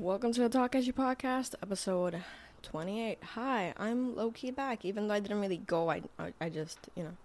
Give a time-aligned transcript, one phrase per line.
[0.00, 2.20] Welcome to the Talk As You podcast, episode
[2.62, 3.18] 28.
[3.22, 5.88] Hi, I'm low key back, even though I didn't really go.
[5.88, 7.16] I, I, I just, you know.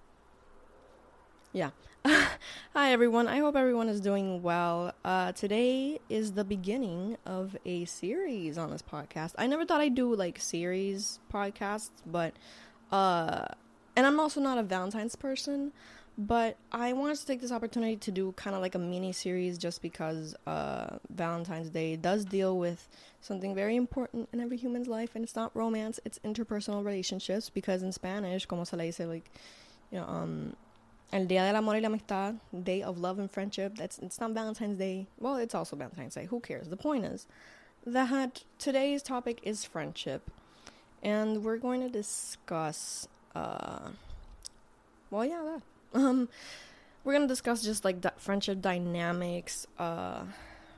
[1.52, 1.72] Yeah.
[2.06, 3.28] Hi, everyone.
[3.28, 4.94] I hope everyone is doing well.
[5.04, 9.34] Uh, today is the beginning of a series on this podcast.
[9.40, 12.34] I never thought I'd do like series podcasts, but,
[12.92, 13.46] uh,
[13.96, 15.74] and I'm also not a Valentine's person.
[16.18, 19.58] But I wanted to take this opportunity to do kind of like a mini series
[19.58, 22.88] just because uh, Valentine's Day does deal with
[23.22, 27.50] something very important in every human's life, and it's not romance, it's interpersonal relationships.
[27.50, 29.32] Because in Spanish, como se le dice, like,
[29.92, 30.56] you know, um,
[31.12, 33.78] El Día del Amor y la Amistad, Day of Love and Friendship.
[33.78, 35.08] That's it's not Valentine's Day.
[35.20, 36.26] Well, it's also Valentine's Day.
[36.26, 36.68] Who cares?
[36.68, 37.26] The point is
[37.86, 40.30] that today's topic is friendship,
[41.02, 43.08] and we're going to discuss.
[43.34, 43.90] Uh,
[45.10, 45.62] well, yeah, that
[45.94, 46.30] um,
[47.04, 50.24] we're gonna discuss just like di- friendship dynamics, uh,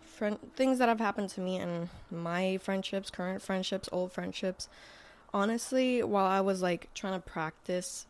[0.05, 4.69] friend things that have happened to me and my friendships, current friendships, old friendships.
[5.33, 8.05] Honestly, while I was like trying to practice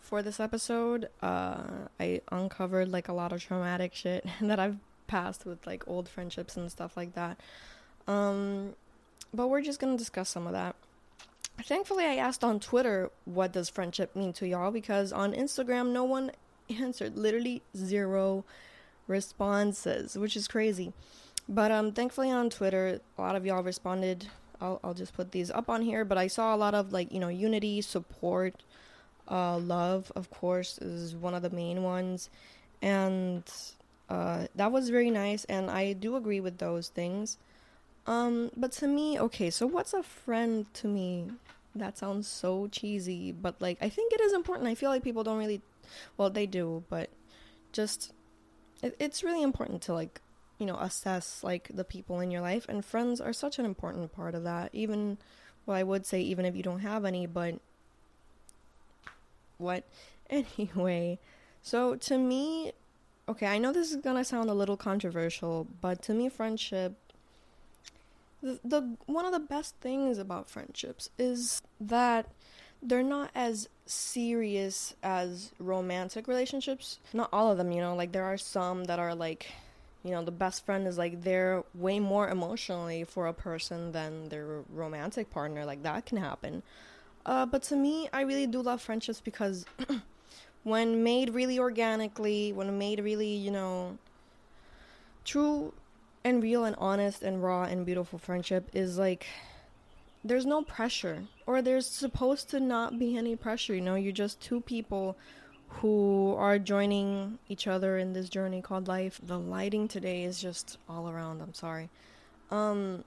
[0.00, 1.62] for this episode, uh,
[1.98, 6.56] I uncovered like a lot of traumatic shit that I've passed with like old friendships
[6.56, 7.38] and stuff like that.
[8.06, 8.74] Um,
[9.34, 10.74] but we're just gonna discuss some of that.
[11.64, 14.70] Thankfully, I asked on Twitter, what does friendship mean to y'all?
[14.70, 16.32] Because on Instagram, no one
[16.78, 17.16] answered.
[17.16, 18.44] Literally zero
[19.06, 20.92] responses, which is crazy.
[21.48, 24.28] But um, thankfully on Twitter, a lot of y'all responded.
[24.60, 26.04] I'll, I'll just put these up on here.
[26.04, 28.62] But I saw a lot of like, you know, unity, support,
[29.28, 32.30] uh, love, of course, is one of the main ones.
[32.82, 33.42] And
[34.08, 35.44] uh, that was very nice.
[35.44, 37.38] And I do agree with those things.
[38.06, 41.30] Um, but to me, okay, so what's a friend to me?
[41.74, 44.68] That sounds so cheesy, but like I think it is important.
[44.68, 45.62] I feel like people don't really
[46.16, 47.10] well, they do, but
[47.72, 48.12] just
[48.82, 50.20] it, it's really important to like,
[50.58, 54.12] you know, assess like the people in your life and friends are such an important
[54.12, 54.70] part of that.
[54.72, 55.18] Even
[55.66, 57.60] well, I would say even if you don't have any, but
[59.58, 59.84] what
[60.30, 61.18] anyway.
[61.62, 62.72] So to me,
[63.28, 66.94] okay, I know this is to sound a little controversial, but to me friendship
[68.42, 72.26] the, the one of the best things about friendships is that
[72.82, 76.98] they're not as serious as romantic relationships.
[77.12, 79.52] Not all of them, you know, like there are some that are like
[80.02, 84.28] you know, the best friend is like they're way more emotionally for a person than
[84.30, 85.64] their romantic partner.
[85.64, 86.62] Like that can happen.
[87.26, 89.66] Uh, but to me, I really do love friendships because
[90.64, 93.98] when made really organically, when made really, you know,
[95.24, 95.74] true
[96.24, 99.26] and real and honest and raw and beautiful friendship is like
[100.22, 103.94] there's no pressure or there's supposed to not be any pressure you know?
[103.94, 105.16] You're just two people
[105.68, 109.20] who are joining each other in this journey called life.
[109.22, 111.88] The lighting today is just all around i'm sorry.
[112.50, 113.04] Um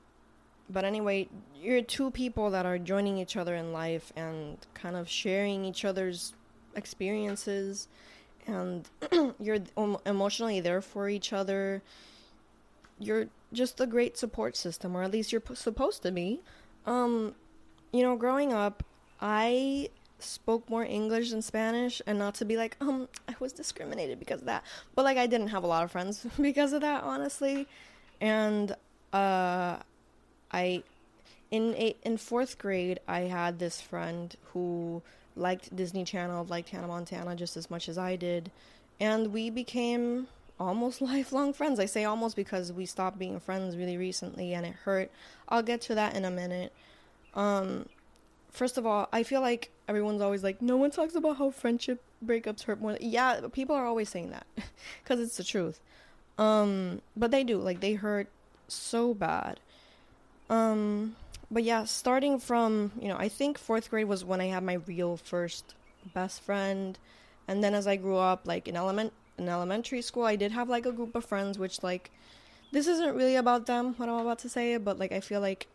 [0.69, 1.27] but anyway
[1.61, 5.85] you're two people that are joining each other in life and kind of sharing each
[5.85, 6.33] other's
[6.75, 7.87] experiences
[8.47, 8.89] and
[9.39, 9.59] you're
[10.05, 11.81] emotionally there for each other
[13.03, 16.39] you're just a great support system or at least you're p- supposed to be
[16.85, 17.35] um,
[17.91, 18.83] you know, growing up,
[19.21, 24.19] I spoke more English than Spanish, and not to be like, um, I was discriminated
[24.19, 24.63] because of that,
[24.95, 27.67] but like I didn't have a lot of friends because of that, honestly.
[28.19, 28.71] And
[29.11, 29.77] uh,
[30.51, 30.83] I,
[31.51, 35.01] in a, in fourth grade, I had this friend who
[35.35, 38.51] liked Disney Channel, liked Hannah Montana just as much as I did,
[38.99, 40.27] and we became
[40.59, 41.79] almost lifelong friends.
[41.79, 45.11] I say almost because we stopped being friends really recently and it hurt.
[45.49, 46.73] I'll get to that in a minute.
[47.33, 47.87] Um
[48.51, 52.01] first of all, I feel like everyone's always like no one talks about how friendship
[52.25, 52.97] breakups hurt more.
[52.99, 54.47] Yeah, people are always saying that
[55.05, 55.79] cuz it's the truth.
[56.37, 57.57] Um but they do.
[57.57, 58.27] Like they hurt
[58.67, 59.59] so bad.
[60.49, 61.15] Um
[61.51, 64.73] but yeah, starting from, you know, I think 4th grade was when I had my
[64.73, 65.75] real first
[66.13, 66.97] best friend.
[67.47, 70.69] And then as I grew up like in element in elementary school, I did have
[70.69, 72.11] like a group of friends, which like
[72.71, 75.67] this isn't really about them, what I'm about to say, but like I feel like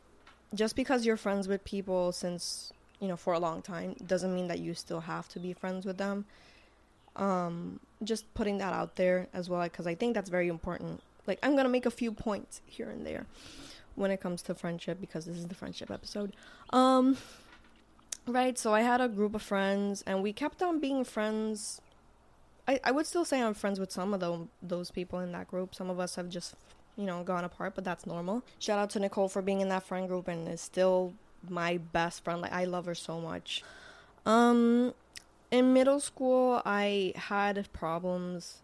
[0.55, 4.49] just because you're friends with people since you know for a long time doesn't mean
[4.49, 6.25] that you still have to be friends with them.
[7.17, 11.01] Um, just putting that out there as well, because I think that's very important.
[11.27, 13.27] Like I'm gonna make a few points here and there
[13.95, 16.33] when it comes to friendship because this is the friendship episode.
[16.71, 17.17] Um,
[18.27, 18.57] right.
[18.57, 21.81] So I had a group of friends, and we kept on being friends
[22.69, 25.49] I, I would still say I'm friends with some of the, those people in that
[25.49, 25.75] group.
[25.75, 26.55] Some of us have just,
[26.97, 28.45] you know, gone apart, but that's normal.
[28.59, 31.15] Shout out to Nicole for being in that friend group and is still
[31.49, 32.43] my best friend.
[32.43, 33.65] Like I love her so much.
[34.27, 34.93] Um
[35.51, 38.61] in middle school I had problems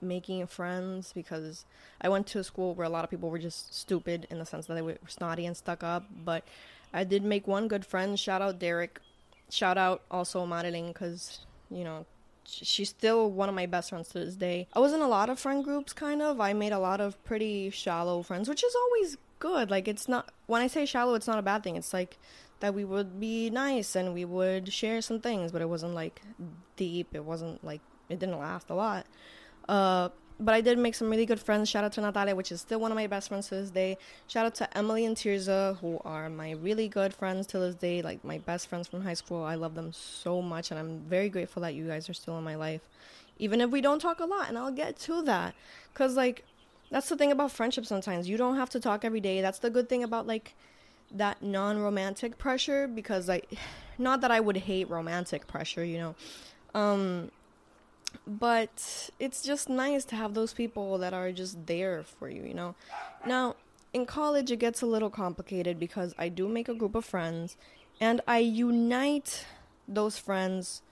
[0.00, 1.64] making friends because
[2.00, 4.46] I went to a school where a lot of people were just stupid in the
[4.46, 6.04] sense that they were snotty and stuck up.
[6.24, 6.44] But
[6.92, 8.18] I did make one good friend.
[8.18, 9.00] Shout out Derek.
[9.48, 12.04] Shout out also Madeline because, you know,
[12.48, 14.68] she's still one of my best friends to this day.
[14.72, 16.40] I was in a lot of friend groups, kind of.
[16.40, 19.70] I made a lot of pretty shallow friends, which is always good.
[19.70, 21.76] Like, it's not, when I say shallow, it's not a bad thing.
[21.76, 22.18] It's like
[22.60, 26.22] that we would be nice and we would share some things, but it wasn't like
[26.76, 27.14] deep.
[27.14, 29.06] It wasn't like, it didn't last a lot.
[29.68, 31.68] Uh, but I did make some really good friends.
[31.68, 33.96] Shout out to Natalia, which is still one of my best friends to this day.
[34.28, 38.02] Shout out to Emily and Tirza, who are my really good friends to this day,
[38.02, 39.42] like my best friends from high school.
[39.42, 42.44] I love them so much, and I'm very grateful that you guys are still in
[42.44, 42.82] my life,
[43.38, 44.48] even if we don't talk a lot.
[44.48, 45.54] And I'll get to that,
[45.94, 46.44] cause like
[46.90, 47.86] that's the thing about friendship.
[47.86, 49.40] Sometimes you don't have to talk every day.
[49.40, 50.54] That's the good thing about like
[51.12, 53.50] that non-romantic pressure, because like,
[53.98, 56.14] not that I would hate romantic pressure, you know.
[56.74, 57.30] Um,
[58.26, 62.54] but it's just nice to have those people that are just there for you, you
[62.54, 62.74] know.
[63.26, 63.56] Now,
[63.92, 67.56] in college, it gets a little complicated because I do make a group of friends
[68.00, 69.46] and I unite
[69.88, 70.82] those friends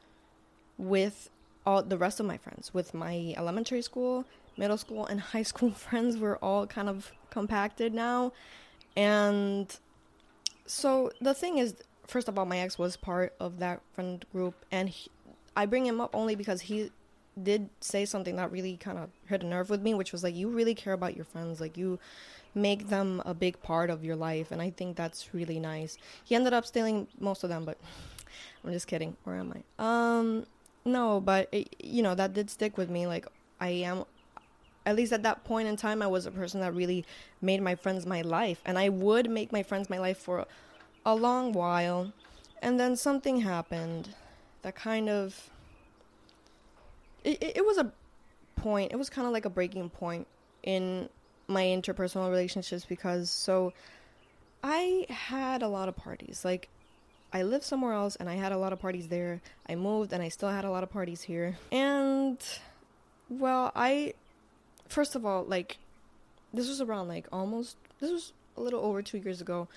[0.78, 1.30] with
[1.66, 4.24] all the rest of my friends, with my elementary school,
[4.56, 6.16] middle school, and high school friends.
[6.16, 8.32] We're all kind of compacted now.
[8.96, 9.76] And
[10.66, 11.74] so the thing is,
[12.06, 15.10] first of all, my ex was part of that friend group, and he,
[15.56, 16.90] I bring him up only because he
[17.42, 20.34] did say something that really kind of hit a nerve with me, which was like,
[20.34, 21.60] you really care about your friends.
[21.60, 21.98] Like, you
[22.54, 24.50] make them a big part of your life.
[24.50, 25.98] And I think that's really nice.
[26.24, 27.78] He ended up stealing most of them, but
[28.64, 29.16] I'm just kidding.
[29.24, 30.18] Where am I?
[30.18, 30.46] Um,
[30.84, 33.06] no, but it, you know, that did stick with me.
[33.06, 33.26] Like,
[33.60, 34.04] I am,
[34.86, 37.04] at least at that point in time, I was a person that really
[37.40, 38.60] made my friends my life.
[38.64, 40.46] And I would make my friends my life for a,
[41.04, 42.12] a long while.
[42.62, 44.10] And then something happened
[44.62, 45.50] that kind of
[47.24, 47.92] it, it was a
[48.56, 50.26] point it was kind of like a breaking point
[50.62, 51.08] in
[51.48, 53.72] my interpersonal relationships because so
[54.62, 56.44] i had a lot of parties.
[56.44, 56.68] Like
[57.32, 59.40] i lived somewhere else and i had a lot of parties there.
[59.68, 61.56] I moved and i still had a lot of parties here.
[61.72, 62.38] And
[63.28, 64.14] well i
[64.88, 65.78] first of all like
[66.52, 69.68] this was around like almost this was a little over two years ago.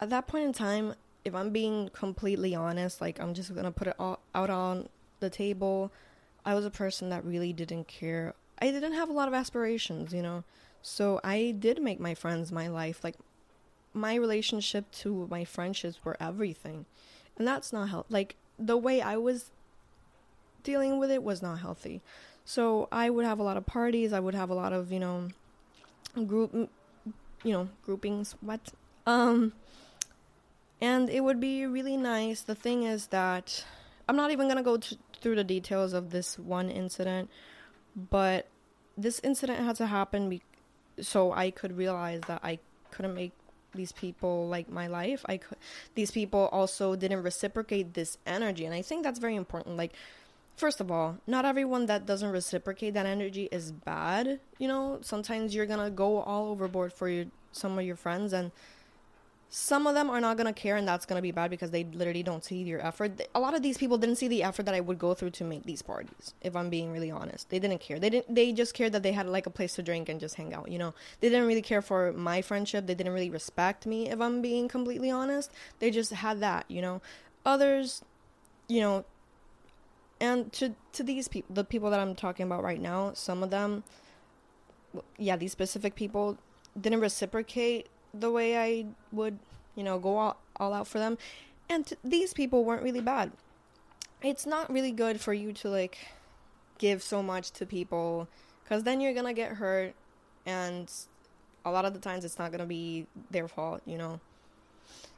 [0.00, 0.94] At that point in time
[1.24, 4.88] if i'm being completely honest like i'm just gonna put it all out on
[5.20, 5.92] the table
[6.44, 8.34] I was a person that really didn't care.
[8.60, 10.44] I didn't have a lot of aspirations, you know.
[10.82, 13.04] So I did make my friends my life.
[13.04, 13.16] Like
[13.94, 16.86] my relationship to my friendships were everything.
[17.38, 18.12] And that's not healthy.
[18.12, 19.50] Like the way I was
[20.62, 22.02] dealing with it was not healthy.
[22.44, 24.98] So I would have a lot of parties, I would have a lot of, you
[24.98, 25.28] know,
[26.26, 26.70] group
[27.44, 28.72] you know, groupings, what?
[29.06, 29.52] Um
[30.80, 32.42] and it would be really nice.
[32.42, 33.64] The thing is that
[34.08, 37.30] I'm not even to go to through the details of this one incident,
[37.96, 38.48] but
[38.96, 40.42] this incident had to happen be-
[41.00, 42.58] so I could realize that I
[42.90, 43.32] couldn't make
[43.74, 45.24] these people like my life.
[45.26, 45.58] I could
[45.94, 49.76] these people also didn't reciprocate this energy, and I think that's very important.
[49.76, 49.92] Like
[50.56, 54.40] first of all, not everyone that doesn't reciprocate that energy is bad.
[54.58, 58.50] You know, sometimes you're gonna go all overboard for your some of your friends, and
[59.54, 61.70] some of them are not going to care and that's going to be bad because
[61.70, 63.20] they literally don't see your effort.
[63.34, 65.44] A lot of these people didn't see the effort that i would go through to
[65.44, 67.50] make these parties if i'm being really honest.
[67.50, 67.98] They didn't care.
[67.98, 70.36] They didn't they just cared that they had like a place to drink and just
[70.36, 70.94] hang out you know?
[71.20, 72.86] They didn't really care for my friendship.
[72.86, 75.50] They didn't really respect me if i'm being completely honest.
[75.80, 77.02] They just had that you know?
[77.44, 78.02] Others
[78.68, 79.04] you know
[80.18, 83.50] and to to these people the people that i'm talking about right now some of
[83.50, 83.84] them
[85.18, 86.38] yeah these specific people
[86.80, 89.38] didn't reciprocate the way I would,
[89.74, 91.18] you know, go all, all out for them.
[91.68, 93.32] And t- these people weren't really bad.
[94.22, 95.98] It's not really good for you to like
[96.78, 98.28] give so much to people
[98.62, 99.94] because then you're gonna get hurt,
[100.46, 100.90] and
[101.64, 104.20] a lot of the times it's not gonna be their fault, you know.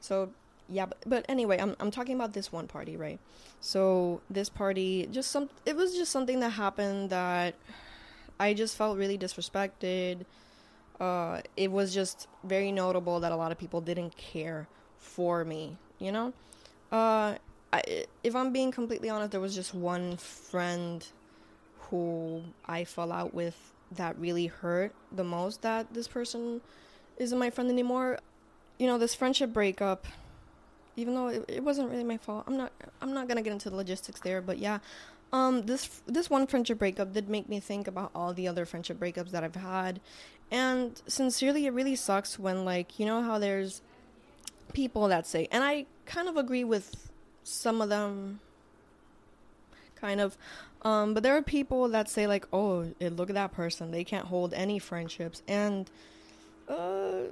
[0.00, 0.30] So
[0.68, 3.18] yeah, but, but anyway, I'm I'm talking about this one party, right?
[3.60, 7.54] So this party, just some, it was just something that happened that
[8.38, 10.24] I just felt really disrespected
[11.00, 15.76] uh, it was just very notable that a lot of people didn't care for me,
[15.98, 16.32] you know?
[16.92, 17.34] Uh,
[17.72, 21.04] I, if I'm being completely honest, there was just one friend
[21.90, 23.56] who I fell out with
[23.92, 26.60] that really hurt the most that this person
[27.18, 28.18] isn't my friend anymore.
[28.78, 30.06] You know, this friendship breakup,
[30.96, 33.76] even though it, wasn't really my fault, I'm not I'm not gonna get into the
[33.76, 34.78] logistics there, but yeah,
[35.32, 38.98] um, this this one friendship breakup did make me think about all the other friendship
[38.98, 40.00] breakups that I've had,
[40.54, 43.82] and sincerely, it really sucks when like you know how there's
[44.72, 47.10] people that say, and I kind of agree with
[47.42, 48.38] some of them.
[49.96, 50.38] kind of.
[50.82, 53.90] Um, but there are people that say like, "Oh, look at that person.
[53.90, 55.90] They can't hold any friendships." And
[56.68, 57.24] uh,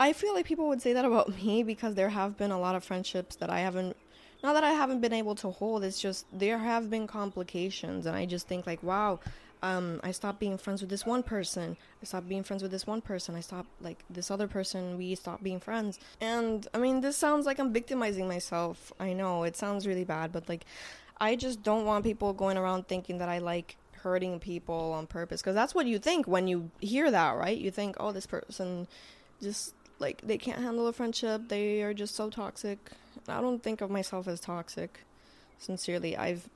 [0.00, 2.74] I feel like people would say that about me because there have been a lot
[2.74, 3.96] of friendships that I haven't
[4.42, 8.16] not that I haven't been able to hold, it's just there have been complications and
[8.16, 9.20] I just think like, wow,
[9.62, 11.76] um, I stopped being friends with this one person.
[12.00, 13.34] I stopped being friends with this one person.
[13.34, 14.96] I stopped like this other person.
[14.96, 15.98] We stopped being friends.
[16.20, 18.92] And I mean, this sounds like I'm victimizing myself.
[19.00, 20.64] I know it sounds really bad, but like,
[21.20, 25.40] I just don't want people going around thinking that I like hurting people on purpose
[25.40, 27.58] because that's what you think when you hear that, right?
[27.58, 28.86] You think, oh, this person
[29.42, 31.48] just like they can't handle a friendship.
[31.48, 32.78] They are just so toxic.
[33.26, 35.00] I don't think of myself as toxic.
[35.58, 36.48] Sincerely, I've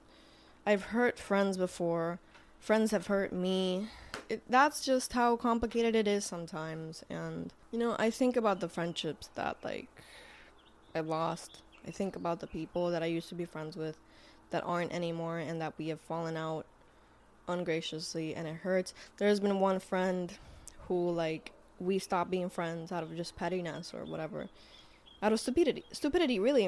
[0.64, 2.20] I've hurt friends before
[2.62, 3.88] friends have hurt me.
[4.28, 7.04] It, that's just how complicated it is sometimes.
[7.10, 9.88] And, you know, I think about the friendships that, like,
[10.94, 11.60] I lost.
[11.86, 13.98] I think about the people that I used to be friends with
[14.50, 16.64] that aren't anymore and that we have fallen out
[17.48, 18.94] ungraciously and it hurts.
[19.16, 20.32] There's been one friend
[20.86, 21.50] who, like,
[21.80, 24.48] we stopped being friends out of just pettiness or whatever.
[25.20, 25.84] Out of stupidity.
[25.90, 26.66] Stupidity, really.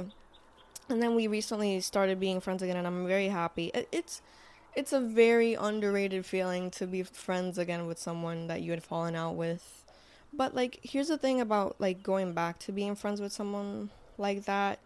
[0.89, 3.71] And then we recently started being friends again and I'm very happy.
[3.73, 4.23] It, it's
[4.77, 9.15] it's a very underrated feeling to be friends again with someone that you had fallen
[9.15, 9.85] out with.
[10.33, 14.45] But like here's the thing about like going back to being friends with someone like
[14.45, 14.79] that.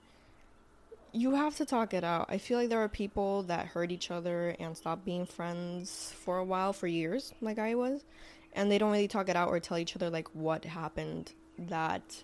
[1.12, 2.26] You have to talk it out.
[2.28, 6.37] I feel like there are people that hurt each other and stop being friends for
[6.37, 8.04] a while for years like I was
[8.52, 12.23] and they don't really talk it out or tell each other like what happened that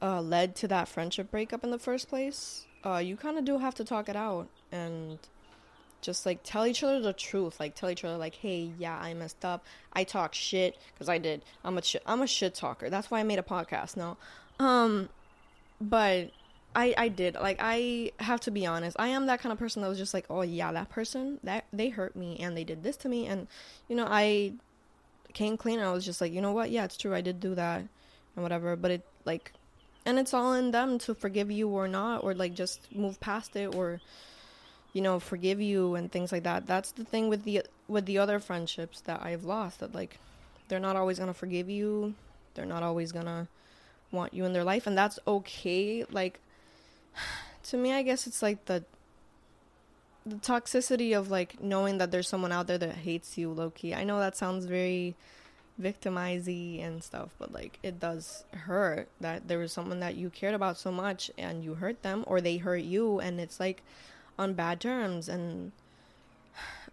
[0.00, 2.66] uh, led to that friendship breakup in the first place.
[2.84, 5.18] Uh, you kind of do have to talk it out and
[6.02, 9.14] just like tell each other the truth like tell each other like hey yeah i
[9.14, 9.64] messed up.
[9.92, 11.42] I talk shit because i did.
[11.64, 12.90] I'm a shit i'm a shit talker.
[12.90, 14.18] That's why i made a podcast no?
[14.58, 15.08] Um
[15.80, 16.30] but
[16.74, 17.36] i i did.
[17.36, 18.96] Like i have to be honest.
[19.00, 21.64] I am that kind of person that was just like oh yeah that person that
[21.72, 23.46] they hurt me and they did this to me and
[23.88, 24.52] you know i
[25.32, 26.70] came clean i was just like you know what?
[26.70, 27.14] Yeah it's true.
[27.14, 27.78] I did do that
[28.34, 28.76] and whatever.
[28.76, 29.52] But it like
[30.04, 33.54] and it's all in them to forgive you or not or like just move past
[33.54, 34.00] it or
[34.92, 36.66] you know forgive you and things like that.
[36.66, 40.18] That's the thing with the with the other friendships that i've lost that like
[40.68, 42.14] they're not always gonna forgive you.
[42.54, 43.48] They're not always gonna
[44.10, 46.04] want you in their life and that's okay.
[46.10, 46.40] Like
[47.64, 48.84] to me i guess it's like the
[50.24, 53.94] the toxicity of like knowing that there's someone out there that hates you low key
[53.94, 55.14] i know that sounds very
[55.78, 60.54] victimizing and stuff but like it does hurt that there was someone that you cared
[60.54, 63.82] about so much and you hurt them or they hurt you and it's like
[64.38, 65.72] on bad terms and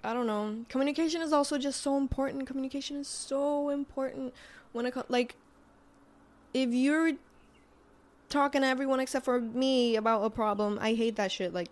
[0.04, 0.66] I don't know.
[0.70, 2.48] Communication is also just so important.
[2.48, 4.34] Communication is so important
[4.72, 5.36] when it comes like
[6.54, 7.14] if you're
[8.30, 11.54] talking to everyone except for me about a problem, I hate that shit.
[11.54, 11.70] Like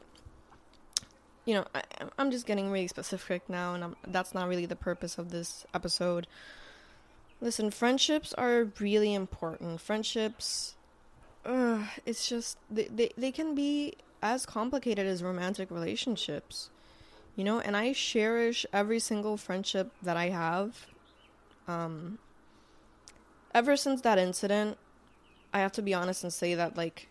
[1.46, 1.82] you know, I,
[2.20, 5.66] am just getting really specific now, and I'm, that's not really the purpose of this
[5.74, 6.28] episode.
[7.40, 9.80] Listen, friendships are really important.
[9.80, 10.76] Friendships,
[11.46, 16.70] uh, it's just they, they they can be as complicated as romantic relationships.
[17.36, 20.88] You know, and I cherish every single friendship that I have.
[21.68, 22.20] Um
[23.54, 24.78] ever since that incident,
[25.54, 27.08] I have to be honest and say that like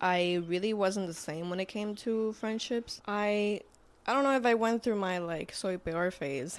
[0.00, 3.00] I really wasn't the same when it came to friendships.
[3.06, 3.62] I
[4.06, 6.58] I don't know if I went through my like soy peor phase,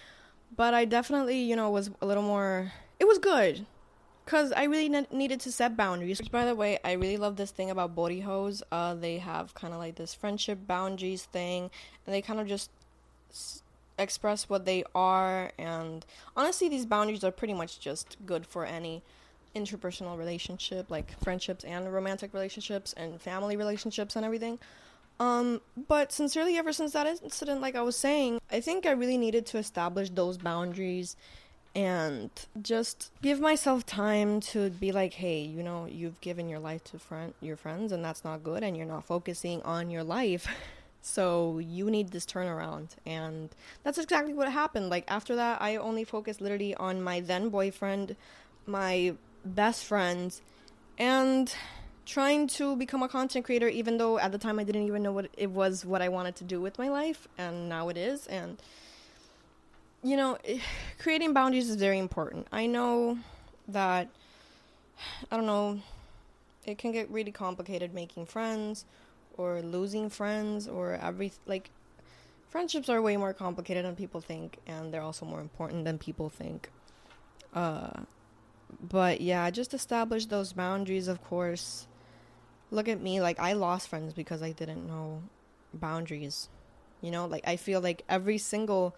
[0.56, 3.66] but I definitely, you know, was a little more it was good
[4.24, 6.18] because I really ne- needed to set boundaries.
[6.18, 8.62] Which, by the way, I really love this thing about Bodyhose.
[8.70, 11.70] Uh, they have kind of like this friendship boundaries thing,
[12.06, 12.70] and they kind of just
[13.30, 13.62] s-
[13.98, 15.52] express what they are.
[15.58, 16.04] And
[16.36, 19.02] honestly, these boundaries are pretty much just good for any
[19.54, 24.58] interpersonal relationship, like friendships and romantic relationships and family relationships and everything.
[25.20, 29.18] Um, but sincerely, ever since that incident, like I was saying, I think I really
[29.18, 31.16] needed to establish those boundaries
[31.74, 36.84] and just give myself time to be like hey you know you've given your life
[36.84, 36.98] to
[37.40, 40.46] your friends and that's not good and you're not focusing on your life.
[41.04, 42.90] So you need this turnaround.
[43.04, 43.50] And
[43.82, 44.88] that's exactly what happened.
[44.88, 48.14] Like after that i only focused literally on my then boyfriend
[48.66, 49.14] my
[49.44, 50.40] best friends
[50.96, 51.52] and
[52.06, 55.10] trying to become a content creator even though at the time i didn't even know
[55.10, 58.28] what it was what i wanted to do with my life and now it is.
[58.28, 58.58] And
[60.02, 60.38] you know,
[60.98, 62.46] creating boundaries is very important.
[62.52, 63.18] I know
[63.68, 64.08] that,
[65.30, 65.80] I don't know,
[66.66, 68.84] it can get really complicated making friends
[69.36, 71.70] or losing friends or every, like,
[72.50, 76.28] friendships are way more complicated than people think, and they're also more important than people
[76.28, 76.70] think.
[77.54, 78.02] Uh,
[78.80, 81.86] but yeah, just establish those boundaries, of course.
[82.70, 85.22] Look at me, like, I lost friends because I didn't know
[85.74, 86.48] boundaries.
[87.00, 88.94] You know, like I feel like every single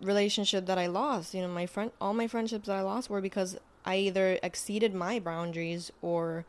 [0.00, 3.20] relationship that I lost, you know, my friend all my friendships that I lost were
[3.20, 6.44] because I either exceeded my boundaries or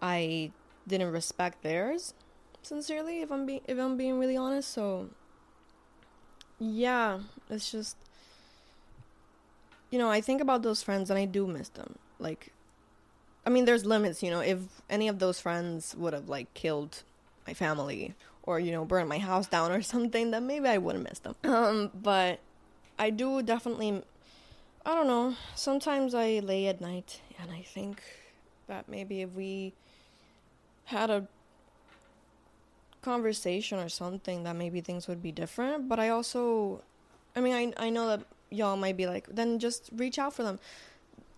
[0.00, 0.52] I
[0.86, 2.14] didn't respect theirs
[2.62, 4.70] sincerely if I'm being if I'm being really honest.
[4.70, 5.10] So
[6.58, 7.96] yeah, it's just
[9.90, 11.98] you know, I think about those friends and I do miss them.
[12.18, 12.52] Like
[13.46, 14.58] I mean, there's limits, you know, if
[14.90, 17.02] any of those friends would have like killed
[17.46, 18.14] my family
[18.48, 21.34] or you know, burn my house down or something, then maybe I wouldn't miss them.
[21.44, 22.40] Um, but
[22.98, 24.02] I do definitely
[24.86, 25.34] I don't know.
[25.54, 28.00] Sometimes I lay at night and I think
[28.66, 29.74] that maybe if we
[30.84, 31.28] had a
[33.02, 36.82] conversation or something that maybe things would be different but i also
[37.36, 40.42] i mean i, I know that y'all might be like then just reach out for
[40.42, 40.58] them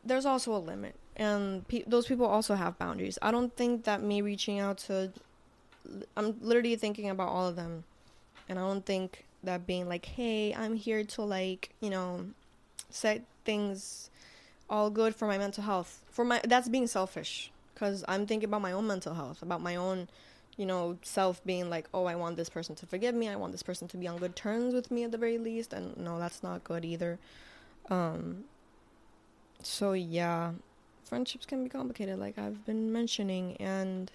[0.05, 4.03] there's also a limit and pe- those people also have boundaries i don't think that
[4.03, 5.13] me reaching out to
[6.17, 7.85] i'm literally thinking about all of them
[8.49, 12.27] and i don't think that being like hey i'm here to like you know
[12.91, 14.11] set things
[14.69, 18.63] all good for my mental health for my that's being selfish because i'm thinking about
[18.63, 20.09] my own mental health about my own
[20.61, 23.31] you know, self being like, oh, I want this person to forgive me.
[23.31, 25.73] I want this person to be on good terms with me at the very least.
[25.73, 27.19] And no, that's not good either.
[27.89, 28.45] Um,
[29.63, 30.53] so yeah,
[31.03, 33.57] friendships can be complicated, like I've been mentioning.
[33.57, 34.13] And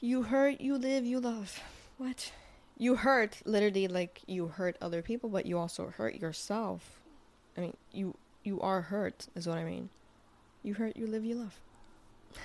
[0.00, 1.60] you hurt, you live, you love.
[1.98, 2.32] What?
[2.78, 7.00] You hurt, literally, like you hurt other people, but you also hurt yourself.
[7.56, 9.88] I mean, you you are hurt, is what I mean.
[10.62, 11.60] You hurt, you live, you love.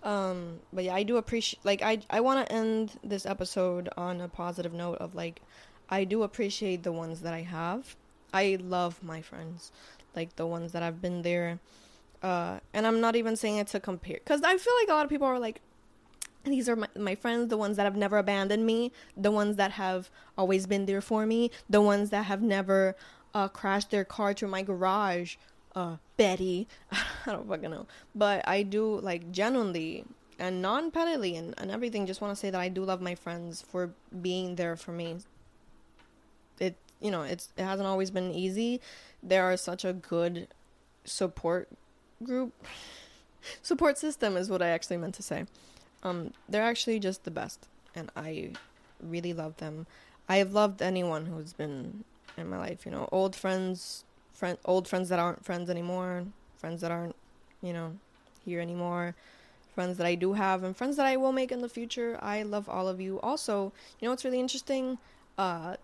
[0.00, 4.20] Um, but yeah, I do appreciate like I I want to end this episode on
[4.20, 5.42] a positive note of like
[5.90, 7.96] I do appreciate the ones that I have.
[8.32, 9.72] I love my friends,
[10.14, 11.58] like the ones that I've been there.
[12.22, 15.04] Uh, and I'm not even saying it to compare cuz I feel like a lot
[15.04, 15.60] of people are like
[16.52, 19.72] these are my, my friends, the ones that have never abandoned me, the ones that
[19.72, 22.96] have always been there for me, the ones that have never
[23.34, 25.36] uh, crashed their car to my garage
[25.74, 26.66] uh, Betty.
[26.92, 27.86] I don't fucking know.
[28.14, 30.04] But I do, like, genuinely
[30.38, 33.14] and non pettily and, and everything, just want to say that I do love my
[33.14, 33.90] friends for
[34.22, 35.16] being there for me.
[36.60, 38.80] It, you know, it's it hasn't always been easy.
[39.22, 40.48] There are such a good
[41.04, 41.68] support
[42.22, 42.52] group.
[43.62, 45.46] support system is what I actually meant to say.
[46.02, 48.52] Um, they're actually just the best, and I
[49.02, 49.86] really love them.
[50.28, 52.04] I have loved anyone who's been
[52.36, 56.24] in my life, you know, old friends, friend old friends that aren't friends anymore,
[56.58, 57.16] friends that aren't,
[57.62, 57.92] you know,
[58.44, 59.14] here anymore,
[59.74, 62.18] friends that I do have and friends that I will make in the future.
[62.22, 63.20] I love all of you.
[63.20, 64.98] Also, you know what's really interesting?
[65.36, 65.76] Uh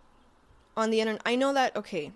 [0.76, 2.12] on the internet I know that okay.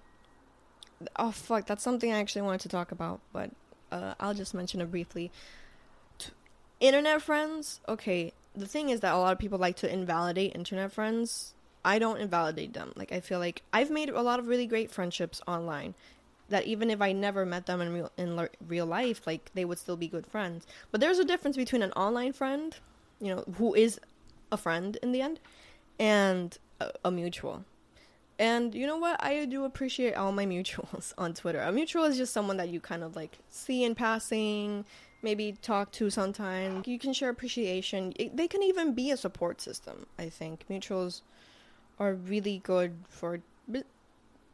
[1.17, 3.51] Oh fuck, that's something I actually wanted to talk about, but
[3.91, 5.31] uh I'll just mention it briefly.
[6.81, 10.93] Internet friends, okay, the thing is that a lot of people like to invalidate internet
[10.93, 11.55] friends.
[11.85, 12.93] I don't invalidate them.
[12.97, 15.95] Like I feel like I've made a lot of really great friendships online
[16.49, 19.65] that even if I never met them in real in le- real life, like they
[19.65, 20.67] would still be good friends.
[20.91, 22.77] But there's a difference between an online friend,
[23.21, 24.01] you know, who is
[24.51, 25.41] a friend in the end,
[25.99, 27.65] and a, a mutual.
[28.39, 29.23] And you know what?
[29.23, 31.61] I do appreciate all my mutuals on Twitter.
[31.61, 34.85] A mutual is just someone that you kind of like see in passing,
[35.23, 36.83] maybe talk to sometime.
[36.87, 38.13] You can share appreciation.
[38.17, 40.07] It, they can even be a support system.
[40.19, 41.23] I think mutuals
[41.99, 43.41] are really good for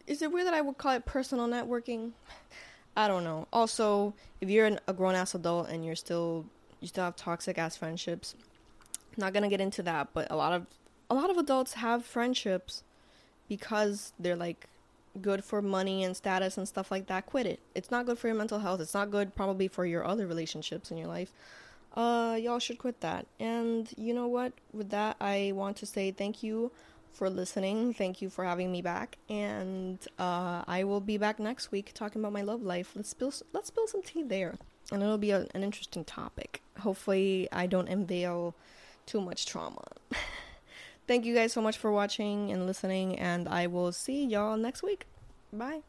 [0.07, 2.13] is it weird that I would call it personal networking?
[2.97, 3.49] I don't know.
[3.53, 6.45] Also, if you're an, a grown ass adult and you're still
[6.81, 8.35] you still have toxic ass friendships,
[9.17, 10.09] not gonna get into that.
[10.13, 10.67] But a lot of
[11.11, 12.83] a lot of adults have friendships
[13.49, 14.69] because they're like
[15.21, 17.27] good for money and status and stuff like that.
[17.27, 17.61] Quit it.
[17.75, 18.81] It's not good for your mental health.
[18.81, 21.33] It's not good probably for your other relationships in your life.
[21.95, 23.27] Uh, y'all should quit that.
[23.39, 24.53] And you know what?
[24.73, 26.73] With that, I want to say thank you
[27.15, 27.95] for listening.
[27.95, 32.21] Thank you for having me back, and uh, I will be back next week talking
[32.21, 32.93] about my love life.
[32.95, 34.57] Let's spill let's spill some tea there,
[34.91, 36.61] and it'll be a, an interesting topic.
[36.81, 38.55] Hopefully, I don't unveil
[39.07, 39.85] too much trauma.
[41.07, 44.83] Thank you guys so much for watching and listening, and I will see y'all next
[44.83, 45.07] week.
[45.53, 45.85] Bye.